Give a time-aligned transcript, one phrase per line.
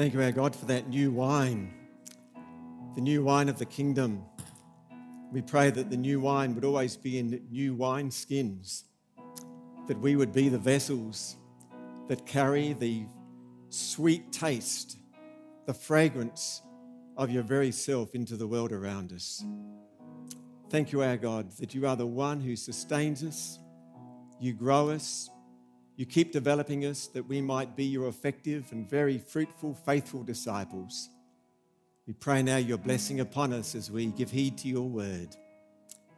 [0.00, 1.74] Thank you, our God, for that new wine,
[2.94, 4.24] the new wine of the kingdom.
[5.30, 8.84] We pray that the new wine would always be in new wine skins,
[9.88, 11.36] that we would be the vessels
[12.08, 13.04] that carry the
[13.68, 14.96] sweet taste,
[15.66, 16.62] the fragrance
[17.18, 19.44] of your very self into the world around us.
[20.70, 23.58] Thank you, our God, that you are the one who sustains us,
[24.40, 25.28] you grow us,
[26.00, 31.10] you keep developing us that we might be your effective and very fruitful, faithful disciples.
[32.06, 35.36] We pray now your blessing upon us as we give heed to your word.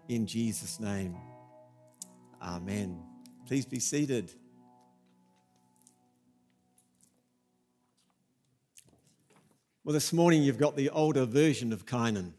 [0.09, 1.17] In Jesus' name,
[2.41, 3.03] amen.
[3.49, 4.33] Please be seated.
[9.83, 12.35] Well, this morning you've got the older version of Kynan.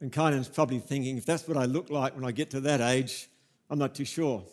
[0.00, 2.80] And Kynan's probably thinking, if that's what I look like when I get to that
[2.80, 3.28] age,
[3.68, 4.44] I'm not too sure.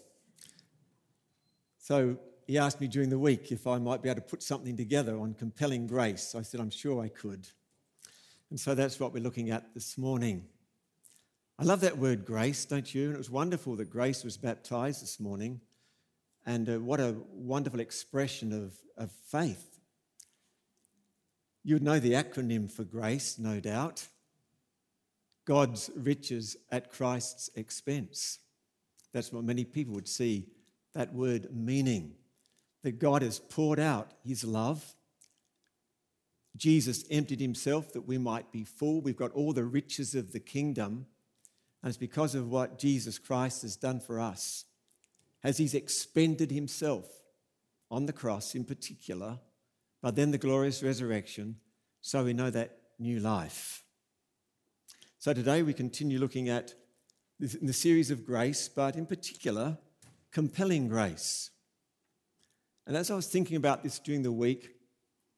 [1.84, 2.16] So
[2.48, 5.20] he asked me during the week if I might be able to put something together
[5.20, 6.34] on compelling grace.
[6.34, 7.46] I said, I'm sure I could.
[8.49, 10.46] And so that's what we're looking at this morning.
[11.60, 13.07] I love that word grace, don't you?
[13.07, 15.60] And it was wonderful that Grace was baptized this morning.
[16.46, 19.77] And uh, what a wonderful expression of, of faith.
[21.66, 24.07] You would know the acronym for grace, no doubt
[25.44, 28.40] God's riches at Christ's expense.
[29.12, 30.48] That's what many people would see
[30.94, 32.13] that word meaning
[32.84, 34.96] that God has poured out his love.
[36.55, 39.02] Jesus emptied himself that we might be full.
[39.02, 41.08] We've got all the riches of the kingdom.
[41.82, 44.66] And it's because of what Jesus Christ has done for us,
[45.44, 47.05] as he's expended himself
[47.90, 49.40] on the cross in particular,
[50.02, 51.57] but then the glorious resurrection,
[52.02, 53.84] so we know that new life.
[55.20, 56.74] So today we continue looking at
[57.40, 59.78] the series of grace, but in particular,
[60.34, 61.51] compelling grace.
[62.85, 64.72] And as I was thinking about this during the week,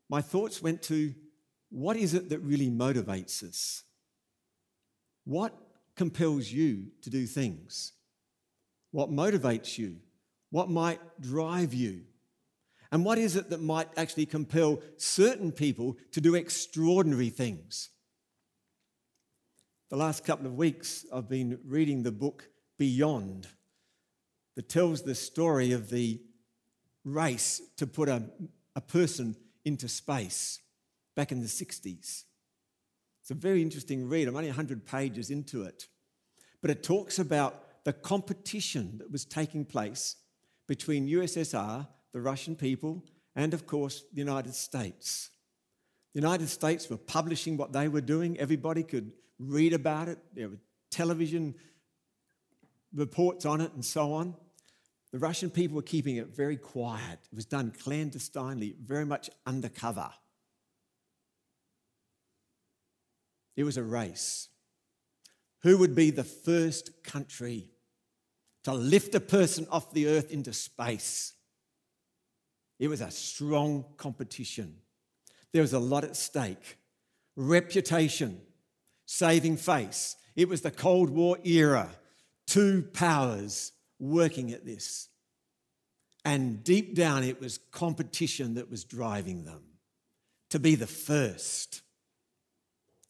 [0.09, 1.13] my thoughts went to
[1.69, 3.83] what is it that really motivates us?
[5.25, 5.53] What
[5.95, 7.94] compels you to do things?
[8.91, 9.97] What motivates you?
[10.51, 12.03] What might drive you?
[12.91, 17.89] And what is it that might actually compel certain people to do extraordinary things?
[19.89, 22.47] The last couple of weeks, I've been reading the book
[22.78, 23.47] Beyond
[24.55, 26.21] that tells the story of the
[27.03, 28.23] race to put a,
[28.75, 30.59] a person into space
[31.16, 32.23] back in the 60s.
[33.21, 34.27] It's a very interesting read.
[34.27, 35.88] I'm only 100 pages into it.
[36.61, 40.16] But it talks about the competition that was taking place
[40.67, 43.03] between USSR, the Russian people,
[43.35, 45.29] and of course the United States.
[46.13, 48.39] The United States were publishing what they were doing.
[48.39, 50.17] Everybody could read about it.
[50.33, 51.55] There were television
[52.93, 54.35] reports on it and so on.
[55.11, 57.19] The Russian people were keeping it very quiet.
[57.31, 60.09] It was done clandestinely, very much undercover.
[63.55, 64.49] It was a race.
[65.61, 67.69] Who would be the first country
[68.63, 71.33] to lift a person off the earth into space?
[72.77, 74.75] It was a strong competition.
[75.53, 76.77] There was a lot at stake
[77.35, 78.41] reputation,
[79.05, 80.16] saving face.
[80.35, 81.89] It was the Cold War era,
[82.47, 85.09] two powers working at this.
[86.23, 89.61] And deep down, it was competition that was driving them
[90.50, 91.81] to be the first.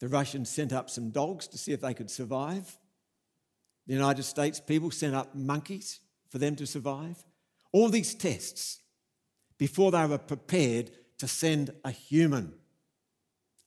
[0.00, 2.76] The Russians sent up some dogs to see if they could survive.
[3.86, 7.24] The United States people sent up monkeys for them to survive.
[7.72, 8.80] All these tests
[9.58, 12.52] before they were prepared to send a human.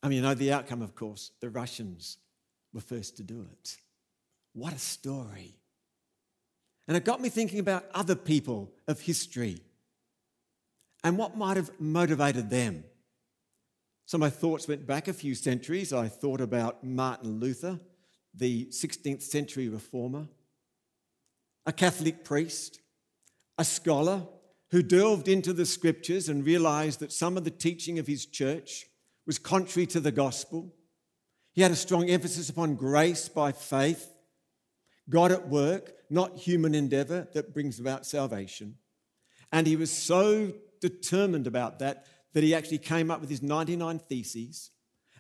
[0.03, 1.31] I mean, you know the outcome, of course.
[1.40, 2.18] The Russians
[2.74, 3.78] were first to do it.
[4.53, 5.56] What a story.
[6.90, 9.62] And it got me thinking about other people of history
[11.04, 12.84] and what might have motivated them.
[14.08, 15.94] So my thoughts went back a few centuries.
[15.94, 17.80] I thought about Martin Luther,
[18.34, 20.30] the 16th century reformer,
[21.68, 22.80] a Catholic priest,
[23.60, 24.24] a scholar
[24.72, 28.88] who delved into the scriptures and realized that some of the teaching of his church
[29.28, 30.74] was contrary to the gospel.
[31.53, 34.09] He had a strong emphasis upon grace by faith
[35.09, 38.76] God at work, not human endeavor that brings about salvation.
[39.52, 44.00] And he was so determined about that that he actually came up with his 99
[44.00, 44.70] theses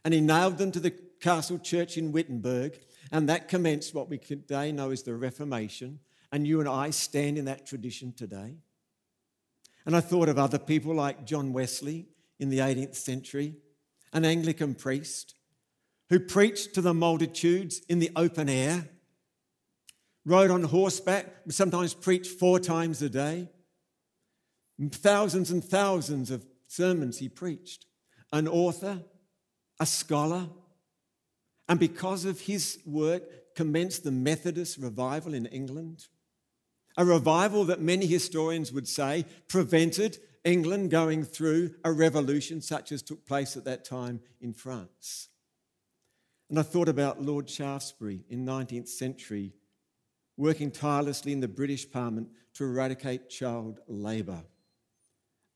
[0.05, 2.79] and he nailed them to the castle church in Wittenberg.
[3.11, 5.99] And that commenced what we today know as the Reformation.
[6.31, 8.57] And you and I stand in that tradition today.
[9.85, 12.05] And I thought of other people like John Wesley
[12.39, 13.55] in the 18th century,
[14.13, 15.35] an Anglican priest
[16.09, 18.87] who preached to the multitudes in the open air
[20.25, 23.49] rode on horseback, sometimes preached four times a day.
[24.91, 27.85] Thousands and thousands of sermons he preached,
[28.31, 29.01] an author,
[29.79, 30.47] a scholar,
[31.67, 33.23] and because of his work,
[33.55, 36.07] commenced the Methodist revival in England.
[36.97, 43.01] A revival that many historians would say prevented England going through a revolution such as
[43.01, 45.27] took place at that time in France.
[46.49, 49.53] And I thought about Lord Shaftesbury in 19th century
[50.39, 54.41] working tirelessly in the British Parliament to eradicate child labour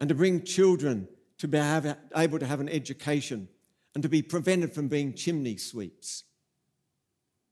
[0.01, 1.07] and to bring children
[1.37, 3.47] to be able to have an education
[3.95, 6.25] and to be prevented from being chimney sweeps.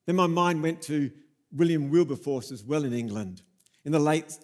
[0.06, 1.10] Then my mind went to
[1.54, 3.44] William Wilberforce as well in England
[3.86, 4.38] in the late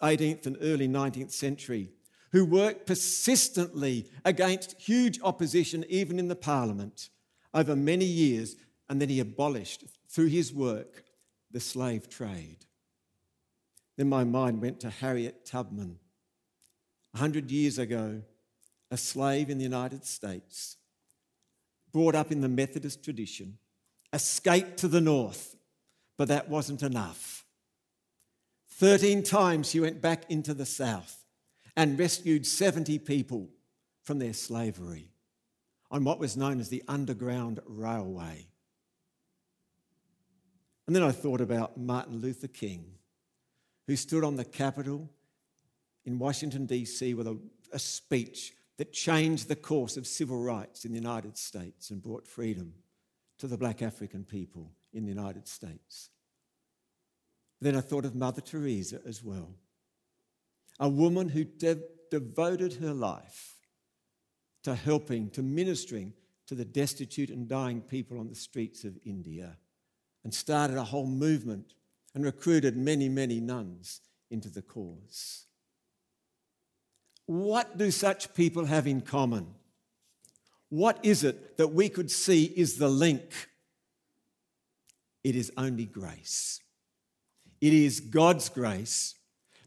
[0.00, 1.90] 18th and early 19th century,
[2.30, 7.08] who worked persistently against huge opposition, even in the Parliament,
[7.52, 8.54] over many years,
[8.88, 11.04] and then he abolished, through his work,
[11.50, 12.66] the slave trade.
[13.96, 15.98] Then my mind went to Harriet Tubman.
[17.14, 18.22] A hundred years ago,
[18.90, 20.76] a slave in the United States,
[21.92, 23.58] brought up in the Methodist tradition,
[24.12, 25.56] escaped to the north,
[26.16, 27.44] but that wasn't enough.
[28.72, 31.24] 13 times she went back into the south
[31.76, 33.48] and rescued 70 people
[34.04, 35.10] from their slavery
[35.90, 38.46] on what was known as the Underground Railway.
[40.88, 42.86] And then I thought about Martin Luther King,
[43.86, 45.10] who stood on the Capitol
[46.06, 47.36] in Washington, D.C., with a,
[47.74, 52.26] a speech that changed the course of civil rights in the United States and brought
[52.26, 52.72] freedom
[53.38, 56.08] to the black African people in the United States.
[57.60, 59.56] Then I thought of Mother Teresa as well,
[60.80, 63.56] a woman who de- devoted her life
[64.62, 66.14] to helping, to ministering
[66.46, 69.58] to the destitute and dying people on the streets of India,
[70.28, 71.72] and started a whole movement
[72.14, 75.46] and recruited many, many nuns into the cause.
[77.24, 79.46] What do such people have in common?
[80.68, 83.48] What is it that we could see is the link?
[85.24, 86.60] It is only grace.
[87.62, 89.14] It is God's grace,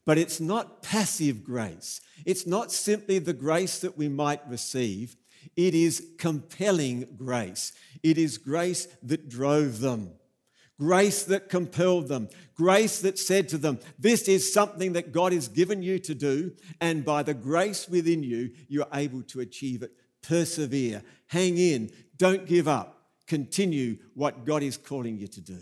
[0.05, 2.01] but it's not passive grace.
[2.23, 5.15] It's not simply the grace that we might receive.
[5.55, 7.73] It is compelling grace.
[8.03, 10.11] It is grace that drove them,
[10.81, 15.47] grace that compelled them, grace that said to them, This is something that God has
[15.47, 19.91] given you to do, and by the grace within you, you're able to achieve it
[20.23, 25.59] persevere, hang in, don't give up, continue what God is calling you to do.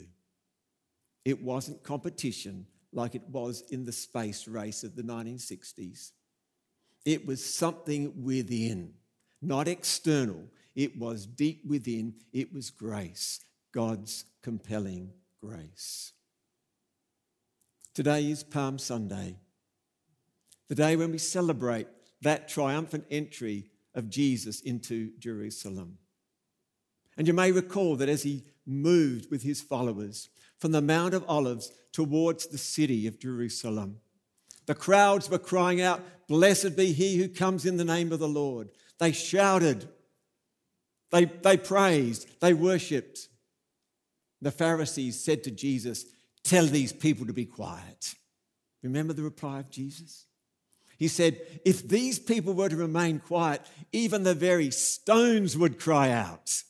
[1.25, 6.12] It wasn't competition like it was in the space race of the 1960s.
[7.04, 8.94] It was something within,
[9.42, 10.45] not external.
[10.75, 12.13] It was deep within.
[12.31, 15.12] It was grace, God's compelling
[15.42, 16.13] grace.
[17.94, 19.36] Today is Palm Sunday,
[20.68, 21.88] the day when we celebrate
[22.21, 25.98] that triumphant entry of Jesus into Jerusalem.
[27.18, 31.25] And you may recall that as he moved with his followers from the Mount of
[31.27, 33.98] Olives towards the city of Jerusalem,
[34.66, 38.27] the crowds were crying out, Blessed be he who comes in the name of the
[38.27, 38.69] Lord.
[39.00, 39.89] They shouted,
[41.12, 43.30] they, they praised, they worshipped.
[44.41, 46.06] The Pharisees said to Jesus,
[46.44, 48.15] Tell these people to be quiet.
[48.81, 50.25] Remember the reply of Jesus?
[50.97, 56.11] He said, If these people were to remain quiet, even the very stones would cry
[56.11, 56.63] out.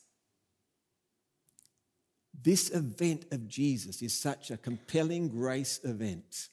[2.42, 6.48] This event of Jesus is such a compelling grace event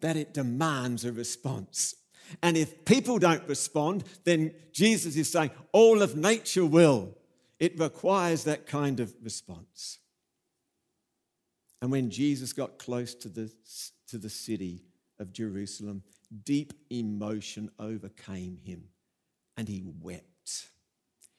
[0.00, 1.94] that it demands a response.
[2.42, 7.15] And if people don't respond, then Jesus is saying all of nature will.
[7.58, 9.98] It requires that kind of response.
[11.80, 13.52] And when Jesus got close to the,
[14.08, 14.82] to the city
[15.18, 16.02] of Jerusalem,
[16.44, 18.84] deep emotion overcame him
[19.56, 20.68] and he wept.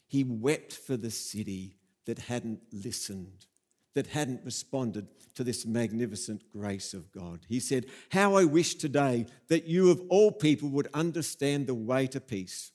[0.07, 3.45] He wept for the city that hadn't listened,
[3.93, 7.41] that hadn't responded to this magnificent grace of God.
[7.47, 12.07] He said, How I wish today that you of all people would understand the way
[12.07, 12.71] to peace.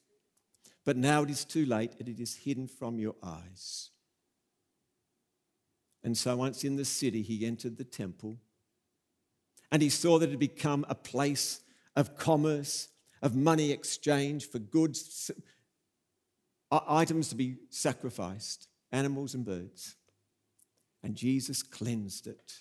[0.85, 3.91] But now it is too late and it is hidden from your eyes.
[6.05, 8.39] And so, once in the city, he entered the temple
[9.71, 11.63] and he saw that it had become a place
[11.97, 12.89] of commerce,
[13.23, 15.31] of money exchange for goods,
[16.71, 19.97] items to be sacrificed, animals and birds.
[21.03, 22.53] And Jesus cleansed it.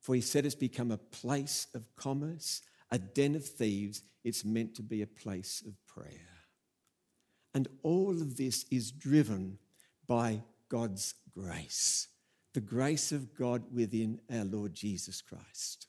[0.00, 4.02] For he said it's become a place of commerce, a den of thieves.
[4.24, 6.37] It's meant to be a place of prayer.
[7.58, 9.58] And all of this is driven
[10.06, 12.06] by God's grace,
[12.54, 15.88] the grace of God within our Lord Jesus Christ.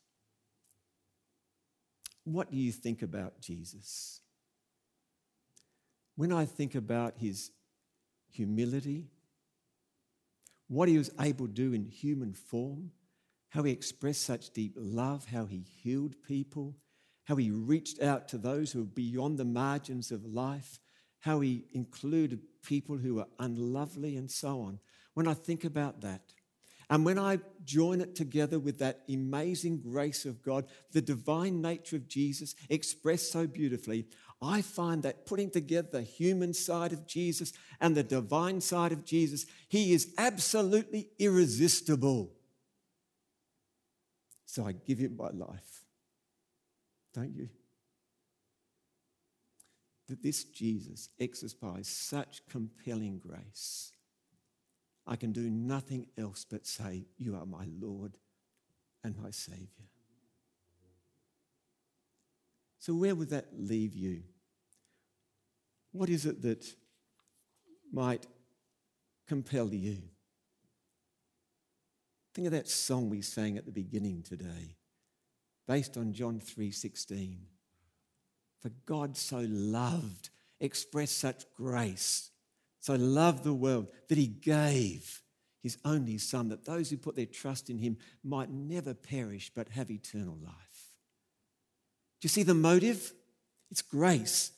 [2.23, 4.21] What do you think about Jesus?
[6.19, 7.51] when I think about his
[8.29, 9.07] humility,
[10.67, 12.91] what he was able to do in human form,
[13.47, 16.75] how he expressed such deep love, how he healed people,
[17.23, 20.77] how he reached out to those who were beyond the margins of life,
[21.21, 24.79] how he included people who were unlovely, and so on.
[25.13, 26.21] When I think about that,
[26.89, 31.97] and when I join it together with that amazing grace of God, the divine nature
[31.97, 34.07] of Jesus expressed so beautifully,
[34.41, 39.05] I find that putting together the human side of Jesus and the divine side of
[39.05, 42.31] Jesus, he is absolutely irresistible.
[44.45, 45.83] So I give him my life.
[47.13, 47.49] Don't you?
[50.09, 53.93] That this Jesus exercised such compelling grace
[55.09, 58.17] I can do nothing else but say, You are my Lord
[59.03, 59.89] and my Savior.
[62.77, 64.21] So, where would that leave you?
[65.91, 66.63] What is it that
[67.91, 68.27] might
[69.27, 69.97] compel you?
[72.35, 74.75] Think of that song we sang at the beginning today,
[75.67, 77.47] based on John 3:16.
[78.61, 82.29] For God so loved, expressed such grace
[82.79, 85.21] so loved the world that he gave
[85.61, 89.69] his only Son, that those who put their trust in him might never perish but
[89.69, 90.53] have eternal life.
[92.21, 93.13] Do you see the motive?
[93.69, 94.51] It's grace.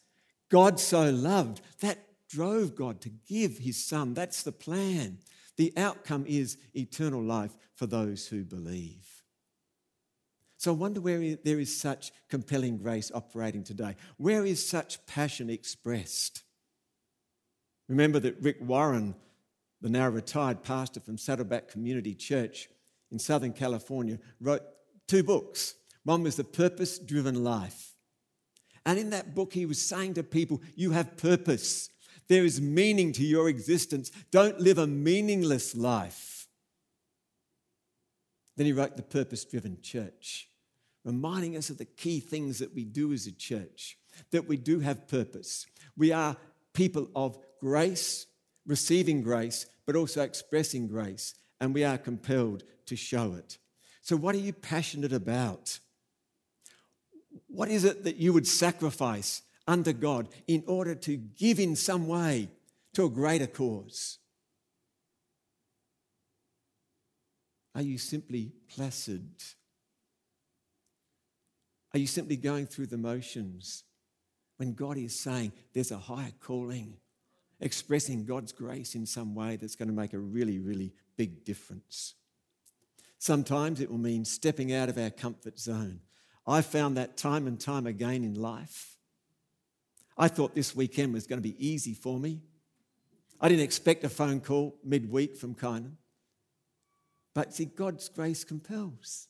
[0.50, 1.62] God so loved.
[1.79, 1.98] That
[2.29, 4.13] drove God to give his Son.
[4.13, 5.17] That's the plan.
[5.58, 9.21] The outcome is eternal life for those who believe.
[10.62, 13.96] So I wonder where there is such compelling grace operating today.
[14.18, 16.44] Where is such passion expressed?
[17.89, 19.15] Remember that Rick Warren,
[19.82, 22.70] the now retired pastor from Saddleback Community Church
[23.12, 24.62] in Southern California, wrote
[25.08, 25.74] two books.
[26.03, 27.94] One was The Purpose Driven Life.
[28.86, 31.89] And in that book, he was saying to people, You have purpose.
[32.27, 34.12] There is meaning to your existence.
[34.30, 36.48] Don't live a meaningless life.
[38.58, 40.48] Then he wrote The Purpose Driven Church,
[41.03, 43.98] reminding us of the key things that we do as a church,
[44.31, 45.65] that we do have purpose.
[45.98, 46.38] We are
[46.74, 48.27] people of grace,
[48.65, 53.58] receiving grace, but also expressing grace, and we are compelled to show it.
[54.01, 55.79] So, what are you passionate about?
[57.48, 62.08] What is it that you would sacrifice under God in order to give in some
[62.08, 62.50] way
[62.93, 64.17] to a greater cause?
[67.75, 69.29] Are you simply placid?
[71.94, 73.84] Are you simply going through the motions
[74.58, 76.98] when God is saying there's a higher calling?
[77.62, 82.16] expressing God's grace in some way that's going to make a really, really big difference.
[83.20, 86.02] Sometimes it will mean stepping out of our comfort zone.
[86.48, 88.98] I found that time and time again in life.
[90.18, 92.42] I thought this weekend was going to be easy for me.
[93.40, 95.94] I didn't expect a phone call midweek from Kynan.
[97.34, 99.28] But see, God's grace compels.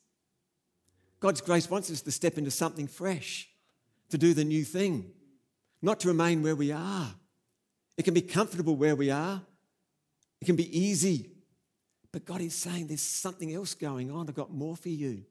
[1.21, 3.47] God's grace wants us to step into something fresh,
[4.09, 5.11] to do the new thing,
[5.81, 7.13] not to remain where we are.
[7.95, 9.41] It can be comfortable where we are,
[10.41, 11.29] it can be easy.
[12.11, 14.27] But God is saying there's something else going on.
[14.27, 15.23] I've got more for you.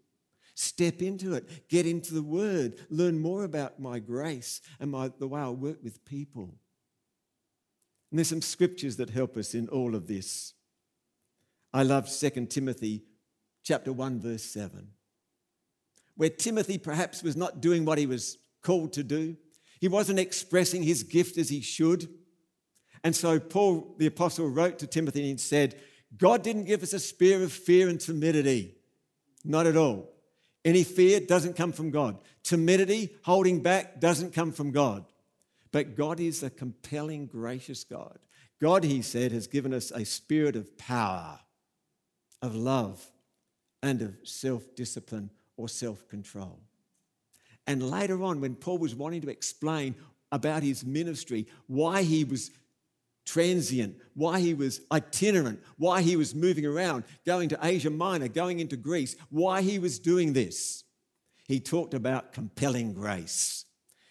[0.54, 5.28] Step into it, get into the Word, learn more about my grace and my, the
[5.28, 6.54] way I work with people.
[8.10, 10.54] And there's some scriptures that help us in all of this.
[11.72, 13.04] I love 2 Timothy
[13.62, 14.88] chapter 1 verse 7.
[16.16, 19.36] Where Timothy perhaps was not doing what he was called to do.
[19.80, 22.08] He wasn't expressing his gift as he should.
[23.02, 25.80] And so Paul, the apostle, wrote to Timothy and said,
[26.16, 28.74] God didn't give us a spirit of fear and timidity.
[29.44, 30.12] Not at all.
[30.64, 32.18] Any fear doesn't come from God.
[32.42, 35.06] Timidity, holding back, doesn't come from God.
[35.72, 38.18] But God is a compelling, gracious God.
[38.60, 41.40] God, he said, has given us a spirit of power,
[42.42, 43.06] of love,
[43.82, 46.58] and of self discipline or self control.
[47.66, 49.94] And later on, when Paul was wanting to explain
[50.32, 52.50] about his ministry, why he was
[53.26, 58.58] transient, why he was itinerant, why he was moving around, going to Asia Minor, going
[58.58, 60.84] into Greece, why he was doing this.
[61.46, 63.66] He talked about compelling grace.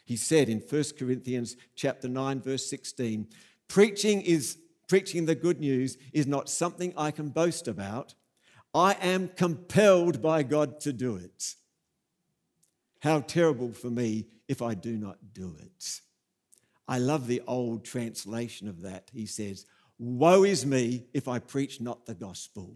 [0.06, 3.28] He said in 1 Corinthians chapter 9 verse 16,
[3.68, 8.16] preaching is preaching the good news is not something I can boast about.
[8.74, 11.56] I am compelled by God to do it.
[13.00, 16.02] How terrible for me if I do not do it.
[16.88, 19.10] I love the old translation of that.
[19.14, 19.66] He says,
[19.98, 22.76] Woe is me if I preach not the gospel.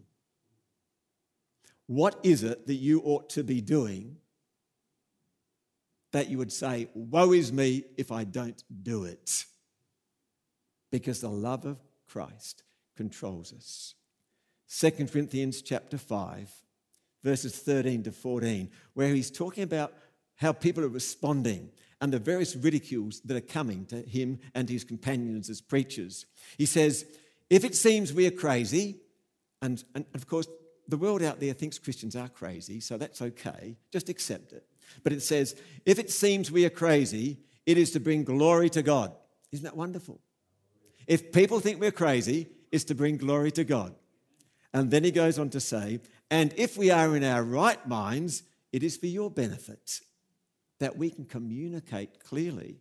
[1.87, 4.17] What is it that you ought to be doing
[6.11, 9.45] that you would say, Woe is me if I don't do it?
[10.93, 12.61] because the love of Christ
[12.95, 13.95] controls us.
[14.79, 16.51] 2 Corinthians chapter 5,
[17.21, 19.93] verses 13 to 14, where he's talking about
[20.37, 21.69] how people are responding
[22.01, 26.25] and the various ridicules that are coming to him and his companions as preachers.
[26.57, 27.05] He says,
[27.51, 28.97] If it seems we are crazy,
[29.61, 30.47] and, and of course,
[30.87, 34.65] the world out there thinks Christians are crazy, so that's okay, just accept it.
[35.03, 37.37] But it says, If it seems we are crazy,
[37.67, 39.13] it is to bring glory to God.
[39.51, 40.19] Isn't that wonderful?
[41.05, 43.93] If people think we're crazy, it's to bring glory to God.
[44.73, 45.99] And then he goes on to say,
[46.31, 50.01] And if we are in our right minds, it is for your benefit
[50.79, 52.77] that we can communicate clearly.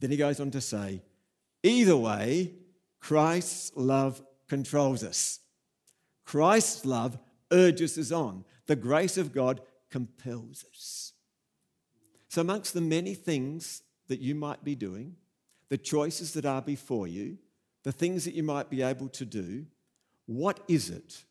[0.00, 1.02] Then he goes on to say,
[1.62, 2.52] either way,
[3.00, 5.40] Christ's love controls us.
[6.24, 7.18] Christ's love
[7.50, 8.44] urges us on.
[8.66, 11.12] The grace of God compels us.
[12.28, 15.16] So, amongst the many things that you might be doing,
[15.70, 17.38] the choices that are before you,
[17.82, 19.66] the things that you might be able to do,
[20.28, 21.24] what is it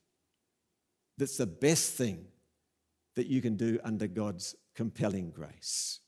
[1.18, 2.25] that's the best thing
[3.16, 6.00] that you can do under God's compelling grace.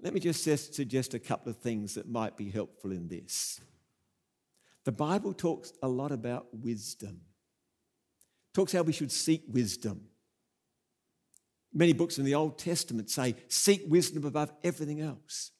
[0.00, 3.60] Let me just suggest a couple of things that might be helpful in this.
[4.84, 7.20] The Bible talks a lot about wisdom.
[8.54, 10.02] talks how we should seek wisdom.
[11.72, 15.50] Many books in the Old Testament say, seek wisdom above everything else.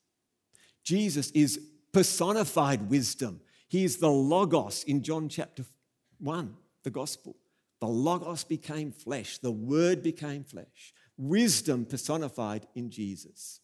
[0.84, 1.58] Jesus is
[1.92, 3.40] personified wisdom.
[3.68, 5.64] He is the Logos in John chapter
[6.18, 7.36] 1, the Gospel.
[7.80, 10.94] The Logos became flesh, the Word became flesh.
[11.16, 13.60] Wisdom personified in Jesus.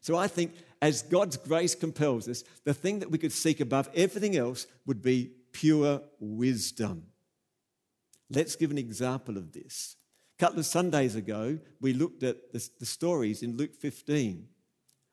[0.00, 3.88] So I think as God's grace compels us, the thing that we could seek above
[3.94, 7.04] everything else would be pure wisdom.
[8.30, 9.96] Let's give an example of this.
[10.38, 14.46] A couple of Sundays ago, we looked at the, the stories in Luke 15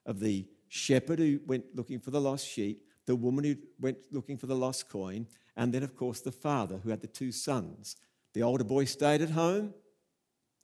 [0.05, 4.37] of the shepherd who went looking for the lost sheep, the woman who went looking
[4.37, 7.95] for the lost coin, and then, of course, the father who had the two sons
[8.35, 9.73] the older boy stayed at home,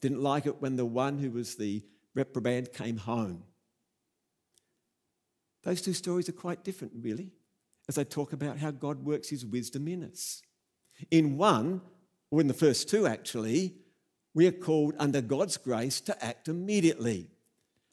[0.01, 1.81] didn't like it when the one who was the
[2.13, 3.43] reprobate came home.
[5.63, 7.31] Those two stories are quite different, really,
[7.87, 10.41] as they talk about how God works his wisdom in us.
[11.11, 11.79] In one,
[12.29, 13.75] or in the first two actually,
[14.33, 17.29] we are called under God's grace to act immediately.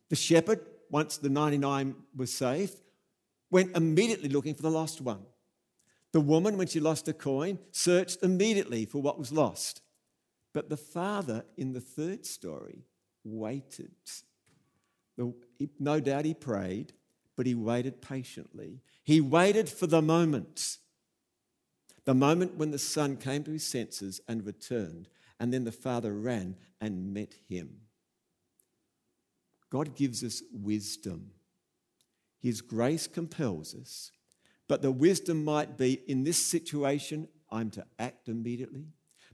[0.08, 2.72] The shepherd, once the 99 was safe,
[3.48, 5.20] went immediately looking for the lost one.
[6.12, 9.82] The woman, when she lost a coin, searched immediately for what was lost.
[10.54, 12.86] But the father in the third story
[13.24, 13.92] waited.
[15.78, 16.94] No doubt he prayed,
[17.36, 18.80] but he waited patiently.
[19.04, 20.78] He waited for the moment.
[22.04, 26.14] The moment when the son came to his senses and returned, and then the father
[26.14, 27.82] ran and met him.
[29.70, 31.32] God gives us wisdom.
[32.40, 34.10] His grace compels us
[34.68, 38.84] but the wisdom might be in this situation, I'm to act immediately.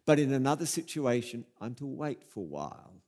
[0.07, 3.03] But in another situation, I'm to wait for a while,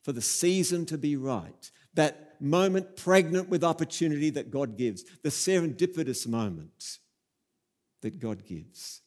[0.00, 1.70] for the season to be right.
[1.94, 6.98] That moment pregnant with opportunity that God gives, the serendipitous moment
[8.00, 9.02] that God gives.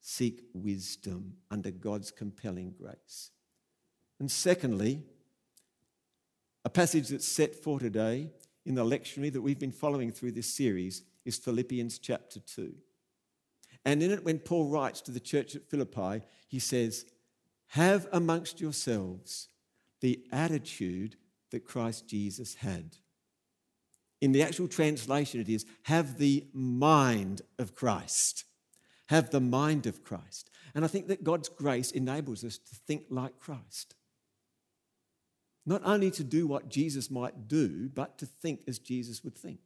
[0.00, 3.30] Seek wisdom under God's compelling grace.
[4.18, 5.02] And secondly,
[6.64, 8.30] a passage that's set for today
[8.64, 12.74] in the lectionary that we've been following through this series is Philippians chapter 2.
[13.84, 17.06] And in it, when Paul writes to the church at Philippi, he says,
[17.68, 19.48] Have amongst yourselves
[20.00, 21.16] the attitude
[21.50, 22.96] that Christ Jesus had.
[24.20, 28.44] In the actual translation, it is, Have the mind of Christ.
[29.08, 30.50] Have the mind of Christ.
[30.74, 33.94] And I think that God's grace enables us to think like Christ.
[35.66, 39.60] Not only to do what Jesus might do, but to think as Jesus would think.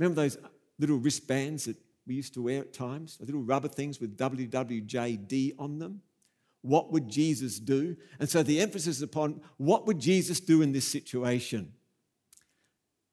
[0.00, 0.38] Remember those
[0.78, 3.18] little wristbands that we used to wear at times?
[3.18, 6.00] The little rubber things with WWJD on them?
[6.62, 7.96] What would Jesus do?
[8.18, 11.74] And so the emphasis is upon what would Jesus do in this situation?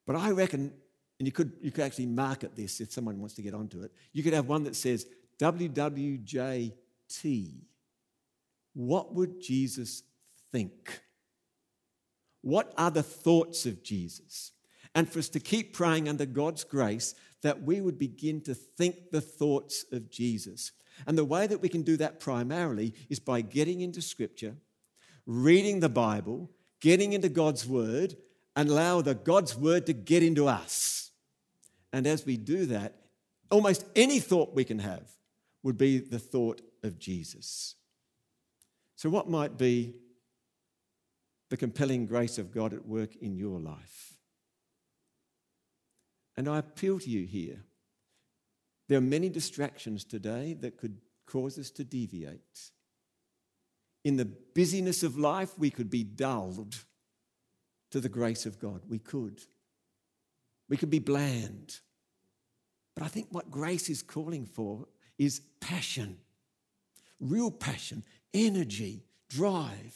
[0.06, 0.72] But I reckon,
[1.20, 3.92] and you could, you could actually market this if someone wants to get onto it,
[4.14, 5.06] you could have one that says
[5.40, 6.72] WWJT.
[8.74, 10.04] What would Jesus
[10.54, 11.02] think?
[12.42, 14.54] What are the thoughts of Jesus?
[14.96, 19.12] And for us to keep praying under God's grace that we would begin to think
[19.12, 20.72] the thoughts of Jesus.
[21.06, 24.56] And the way that we can do that primarily is by getting into Scripture,
[25.26, 26.50] reading the Bible,
[26.82, 28.16] getting into God's Word,
[28.56, 31.12] and allow the God's Word to get into us.
[31.94, 32.96] And as we do that,
[33.52, 35.08] almost any thought we can have
[35.64, 37.76] would be the thought of Jesus.
[38.96, 39.96] So, what might be
[41.50, 44.17] the compelling grace of God at work in your life?
[46.38, 47.64] And I appeal to you here.
[48.88, 52.72] There are many distractions today that could cause us to deviate.
[54.06, 56.86] In the busyness of life, we could be dulled
[57.92, 58.82] to the grace of God.
[58.88, 59.42] We could.
[60.70, 61.80] We could be bland.
[62.96, 66.18] But I think what grace is calling for is passion,
[67.20, 69.96] real passion, energy, drive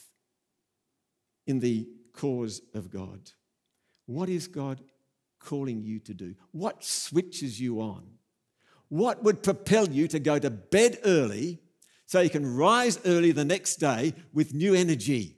[1.48, 3.32] in the cause of God.
[4.06, 4.82] What is God
[5.42, 6.36] calling you to do?
[6.52, 8.04] What switches you on?
[8.90, 11.60] What would propel you to go to bed early
[12.06, 15.38] so you can rise early the next day with new energy?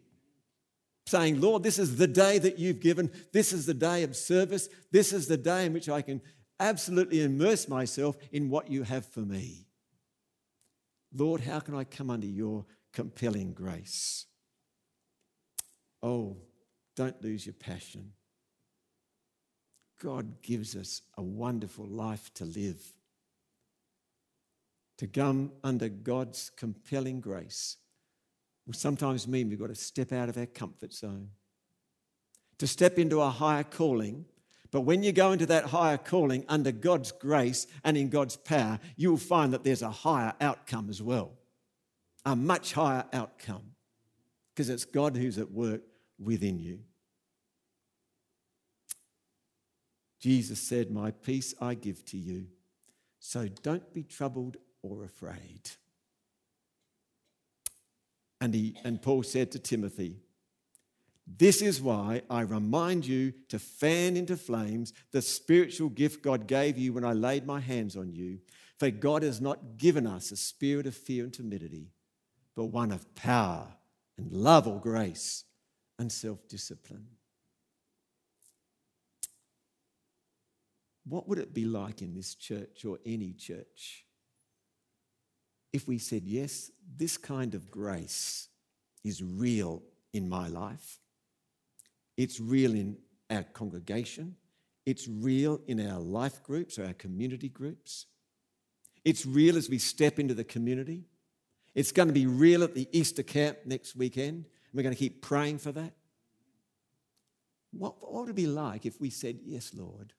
[1.06, 3.12] Saying, Lord, this is the day that you've given.
[3.32, 4.70] This is the day of service.
[4.92, 6.22] This is the day in which I can
[6.60, 9.68] absolutely immerse myself in what you have for me.
[11.14, 14.26] Lord, how can I come under your compelling grace?
[16.02, 16.38] Oh,
[16.96, 18.14] don't lose your passion.
[20.04, 22.82] God gives us a wonderful life to live.
[24.98, 27.78] To come under God's compelling grace
[28.68, 31.30] will sometimes mean we've got to step out of our comfort zone,
[32.58, 34.26] to step into a higher calling.
[34.72, 38.80] But when you go into that higher calling under God's grace and in God's power,
[38.98, 41.32] you will find that there's a higher outcome as well,
[42.26, 43.72] a much higher outcome,
[44.54, 45.82] because it's God who's at work
[46.20, 46.80] within you.
[50.24, 52.46] Jesus said, My peace I give to you.
[53.20, 55.70] So don't be troubled or afraid.
[58.40, 60.22] And, he, and Paul said to Timothy,
[61.28, 66.78] This is why I remind you to fan into flames the spiritual gift God gave
[66.78, 68.40] you when I laid my hands on you.
[68.78, 71.92] For God has not given us a spirit of fear and timidity,
[72.56, 73.68] but one of power
[74.18, 75.44] and love or grace
[76.00, 77.08] and self discipline.
[81.06, 84.06] What would it be like in this church or any church
[85.72, 88.48] if we said, yes, this kind of grace
[89.04, 91.00] is real in my life?
[92.16, 92.98] It's real in
[93.30, 94.36] our congregation.
[94.86, 98.06] It's real in our life groups or our community groups.
[99.04, 101.06] It's real as we step into the community.
[101.76, 104.46] It's going to be real at the Easter camp next weekend.
[104.74, 105.94] We're going to keep praying for that.
[107.72, 110.14] What, what would it be like if we said, Yes, Lord,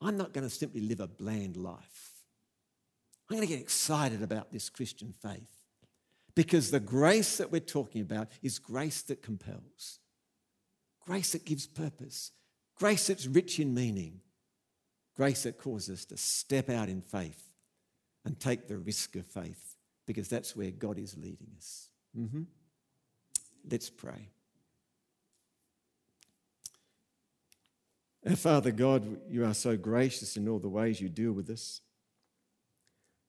[0.00, 2.12] I'm not going to simply live a bland life.
[3.28, 5.50] I'm going to get excited about this Christian faith
[6.34, 9.98] because the grace that we're talking about is grace that compels,
[11.06, 12.32] grace that gives purpose,
[12.76, 14.20] grace that's rich in meaning,
[15.16, 17.52] grace that causes us to step out in faith
[18.24, 21.88] and take the risk of faith because that's where God is leading us.
[22.18, 22.42] Mm-hmm.
[23.70, 24.28] Let's pray.
[28.28, 31.80] Our Father God, you are so gracious in all the ways you deal with us.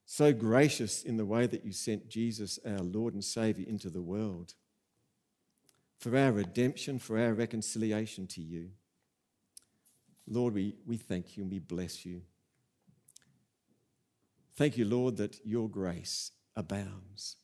[0.06, 4.02] So gracious in the way that you sent Jesus, our Lord and Savior, into the
[4.02, 4.54] world
[5.98, 8.72] for our redemption, for our reconciliation to you.
[10.28, 12.22] Lord, we, we thank you and we bless you.
[14.56, 17.38] Thank you, Lord, that your grace abounds.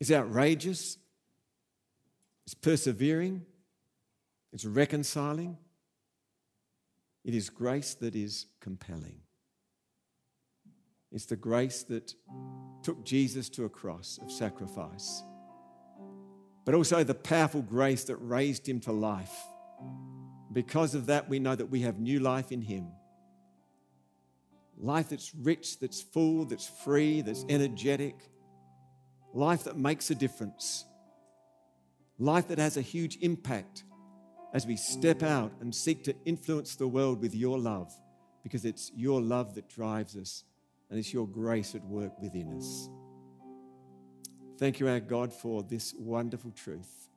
[0.00, 0.98] It's outrageous,
[2.44, 3.44] it's persevering,
[4.52, 5.58] it's reconciling,
[7.26, 9.20] it is grace that is compelling.
[11.10, 12.14] It's the grace that
[12.84, 15.24] took Jesus to a cross of sacrifice,
[16.64, 19.36] but also the powerful grace that raised him to life.
[20.52, 22.86] Because of that, we know that we have new life in him.
[24.78, 28.14] Life that's rich, that's full, that's free, that's energetic.
[29.34, 30.84] Life that makes a difference.
[32.20, 33.82] Life that has a huge impact
[34.56, 37.92] as we step out and seek to influence the world with your love,
[38.42, 40.44] because it's your love that drives us
[40.88, 42.88] and it's your grace at work within us.
[44.58, 47.10] Thank you, our God, for this wonderful truth.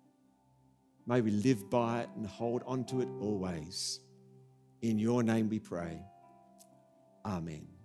[1.07, 4.01] May we live by it and hold on to it always.
[4.81, 5.97] In your name we pray.
[7.25, 7.78] Amen.